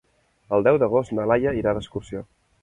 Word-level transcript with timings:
El 0.57 0.65
deu 0.67 0.79
d'agost 0.83 1.13
na 1.19 1.27
Laia 1.33 1.55
irà 1.61 1.75
d'excursió. 1.79 2.25